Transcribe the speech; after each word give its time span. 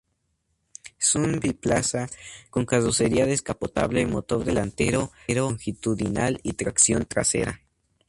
Es 0.99 1.13
un 1.13 1.39
biplaza 1.39 2.09
con 2.49 2.65
carrocería 2.65 3.27
descapotable, 3.27 4.07
motor 4.07 4.43
delantero 4.43 5.11
longitudinal 5.27 6.39
y 6.41 6.53
tracción 6.53 7.05
trasera. 7.05 7.61